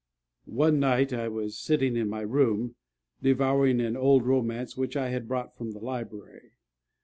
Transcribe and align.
_One 0.51 0.79
night 0.79 1.13
I 1.13 1.27
was 1.27 1.59
sitting 1.59 1.95
in 1.95 2.09
my 2.09 2.21
room, 2.21 2.75
devouring 3.21 3.79
an 3.79 3.95
old 3.95 4.25
romance 4.25 4.75
which 4.75 4.97
I 4.97 5.09
had 5.09 5.27
brought 5.27 5.55
from 5.55 5.73
the 5.73 5.79
library. 5.79 6.53